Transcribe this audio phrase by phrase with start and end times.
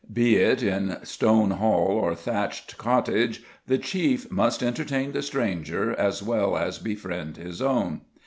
[0.11, 6.23] Be it in stone hall or thatched cottage, the chief must entertain the stranger as
[6.23, 8.01] well as befriend his own!